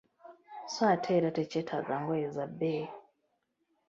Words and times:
So 0.73 0.81
ate 0.93 1.09
era 1.17 1.29
tekyetaaga 1.37 1.95
ngoye 2.01 2.27
za 2.35 2.45
bbeeyi. 2.51 2.87